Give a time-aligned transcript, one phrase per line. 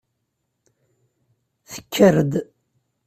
[1.71, 2.33] Tekker-d.